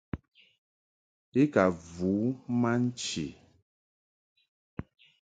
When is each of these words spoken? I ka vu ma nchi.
I 1.41 1.43
ka 1.53 1.63
vu 1.89 2.13
ma 2.59 2.71
nchi. 2.83 3.25